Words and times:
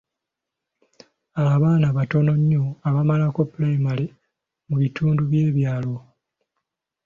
Abaana 1.51 1.87
batono 1.97 2.33
nnyo 2.39 2.63
abamalako 2.87 3.41
pulayimale 3.51 4.05
mu 4.69 4.75
bitundu 4.81 5.21
by'ebyalo. 5.31 5.95